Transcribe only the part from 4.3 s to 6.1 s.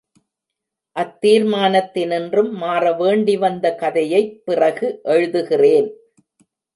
பிறகு எழுதுகிறேன்.